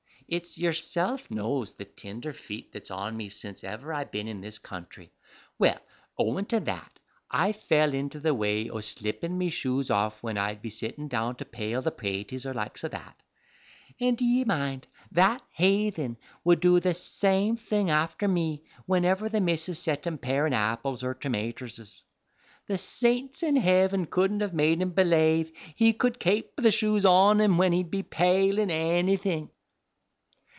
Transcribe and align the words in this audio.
It's 0.33 0.57
yerself 0.57 1.29
knows 1.29 1.73
the 1.73 1.83
tinder 1.83 2.31
feet 2.31 2.71
that's 2.71 2.89
on 2.89 3.17
me 3.17 3.27
since 3.27 3.65
ever 3.65 3.93
I've 3.93 4.11
bin 4.11 4.29
in 4.29 4.39
this 4.39 4.59
country. 4.59 5.11
Well, 5.59 5.77
owin' 6.17 6.45
to 6.45 6.61
that, 6.61 6.99
I 7.29 7.51
fell 7.51 7.93
into 7.93 8.17
the 8.21 8.33
way 8.33 8.69
o' 8.69 8.79
slippin' 8.79 9.37
me 9.37 9.49
shoes 9.49 9.91
off 9.91 10.23
when 10.23 10.37
I'd 10.37 10.61
be 10.61 10.69
settin' 10.69 11.09
down 11.09 11.35
to 11.35 11.43
pale 11.43 11.81
the 11.81 11.91
praties 11.91 12.45
or 12.45 12.53
the 12.53 12.59
likes 12.59 12.85
o' 12.85 12.87
that, 12.87 13.21
and, 13.99 14.17
do 14.17 14.23
ye 14.23 14.45
mind, 14.45 14.87
that 15.11 15.41
haythin 15.59 16.15
would 16.45 16.61
do 16.61 16.79
the 16.79 16.93
same 16.93 17.57
thing 17.57 17.89
after 17.89 18.25
me 18.25 18.63
whiniver 18.87 19.29
the 19.29 19.41
missus 19.41 19.79
set 19.79 20.07
him 20.07 20.17
parin' 20.17 20.53
apples 20.53 21.03
or 21.03 21.13
tomaterses. 21.13 22.03
The 22.67 22.77
saints 22.77 23.43
in 23.43 23.57
heaven 23.57 24.05
couldn't 24.05 24.39
have 24.39 24.53
made 24.53 24.81
him 24.81 24.91
belave 24.91 25.51
he 25.75 25.91
cud 25.91 26.19
kape 26.19 26.55
the 26.55 26.71
shoes 26.71 27.03
on 27.03 27.41
him 27.41 27.57
when 27.57 27.73
he'd 27.73 27.91
be 27.91 28.01
payling 28.03 28.71
anything. 28.71 29.49